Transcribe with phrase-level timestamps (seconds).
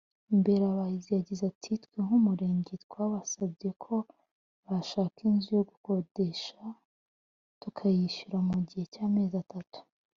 [0.37, 3.95] Mberabahizi yagize ati “Twe nk’Umurenge twabasabye ko
[4.67, 6.59] bashaka inzu yo gukodesha
[7.61, 9.79] tukayishyura mu gihe cy’amezi atatu